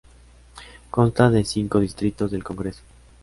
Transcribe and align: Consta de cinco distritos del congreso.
Consta 0.89 1.29
de 1.29 1.43
cinco 1.45 1.79
distritos 1.79 2.31
del 2.31 2.43
congreso. 2.43 2.81